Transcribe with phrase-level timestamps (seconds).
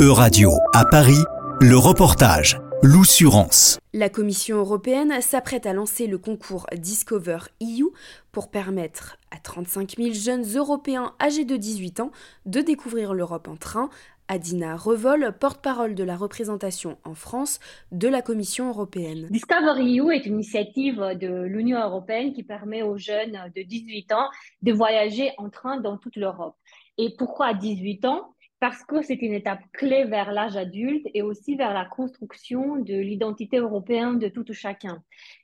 [0.00, 1.24] E-Radio à Paris,
[1.60, 2.60] le reportage.
[2.84, 3.80] L'Oussurance.
[3.92, 7.86] La Commission européenne s'apprête à lancer le concours Discover EU
[8.30, 12.12] pour permettre à 35 000 jeunes Européens âgés de 18 ans
[12.46, 13.90] de découvrir l'Europe en train.
[14.28, 17.58] Adina Revol, porte-parole de la représentation en France
[17.90, 19.26] de la Commission européenne.
[19.30, 24.28] Discover EU est une initiative de l'Union européenne qui permet aux jeunes de 18 ans
[24.62, 26.54] de voyager en train dans toute l'Europe.
[26.98, 28.34] Et pourquoi à 18 ans?
[28.60, 32.94] Parce que c'est une étape clé vers l'âge adulte et aussi vers la construction de
[32.94, 35.02] l'identité européenne de tout chacun.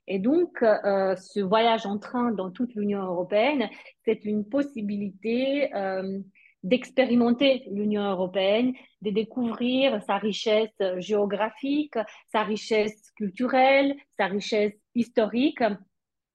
[0.09, 3.69] Et donc, euh, ce voyage en train dans toute l'Union européenne,
[4.05, 6.19] c'est une possibilité euh,
[6.65, 11.99] d'expérimenter l'Union européenne, de découvrir sa richesse géographique,
[12.33, 15.63] sa richesse culturelle, sa richesse historique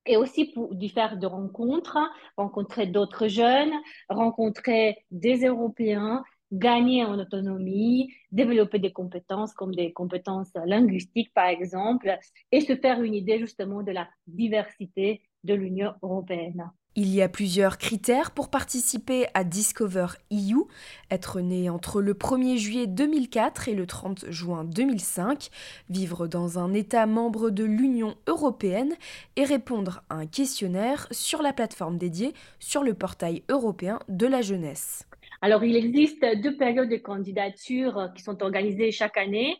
[0.05, 1.97] et aussi pour d'y faire de rencontres,
[2.37, 3.73] rencontrer d'autres jeunes,
[4.07, 12.17] rencontrer des Européens, gagner en autonomie, développer des compétences comme des compétences linguistiques, par exemple,
[12.51, 16.71] et se faire une idée justement de la diversité de l'Union européenne.
[16.95, 20.63] Il y a plusieurs critères pour participer à Discover EU.
[21.11, 25.49] Être né entre le 1er juillet 2004 et le 30 juin 2005,
[25.89, 28.95] vivre dans un État membre de l'Union européenne
[29.35, 34.41] et répondre à un questionnaire sur la plateforme dédiée sur le portail européen de la
[34.41, 35.08] jeunesse.
[35.41, 39.55] Alors, il existe deux périodes de candidature qui sont organisées chaque année.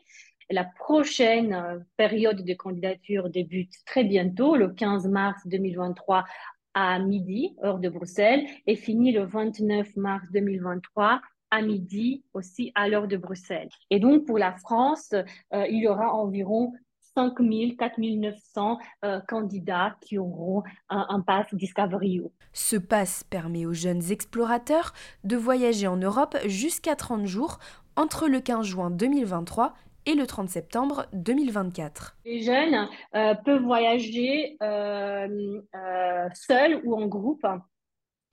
[0.52, 6.26] La prochaine euh, période de candidature débute très bientôt, le 15 mars 2023
[6.74, 12.88] à midi, heure de Bruxelles, et finit le 29 mars 2023 à midi aussi à
[12.88, 13.70] l'heure de Bruxelles.
[13.90, 16.74] Et donc, pour la France, euh, il y aura environ
[17.16, 18.80] 5 000, 4 900
[19.28, 22.24] candidats qui auront un, un pass Discovery U.
[22.54, 24.94] Ce pass permet aux jeunes explorateurs
[25.24, 27.60] de voyager en Europe jusqu'à 30 jours
[27.96, 29.74] entre le 15 juin 2023
[30.06, 32.18] et le 30 septembre 2024.
[32.26, 37.46] Les jeunes euh, peuvent voyager euh, euh, seuls ou en groupe,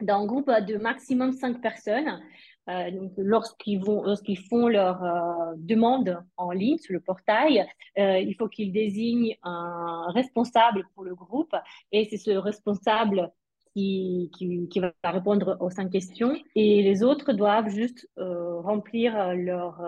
[0.00, 2.20] dans un groupe de maximum 5 personnes.
[2.68, 7.64] Euh, lorsqu'ils vont, lorsqu'ils font leur euh, demande en ligne sur le portail,
[7.96, 11.54] euh, il faut qu'ils désignent un responsable pour le groupe
[11.92, 13.30] et c'est ce responsable
[13.72, 19.82] qui, qui, va répondre aux cinq questions et les autres doivent juste remplir leurs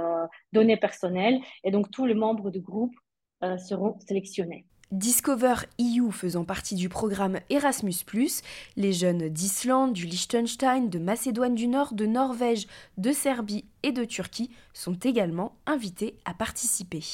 [0.53, 2.95] données personnelles et donc tous les membres du groupe
[3.41, 4.67] seront sélectionnés.
[4.91, 7.95] Discover EU faisant partie du programme Erasmus,
[8.77, 12.67] les jeunes d'Islande, du Liechtenstein, de Macédoine du Nord, de Norvège,
[12.97, 17.05] de Serbie et de Turquie sont également invités à participer.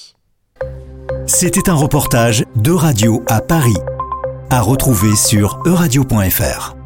[1.27, 3.75] C'était un reportage de Radio à Paris,
[4.51, 6.84] à retrouver sur euradio.fr.